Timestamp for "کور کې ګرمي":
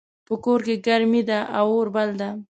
0.43-1.21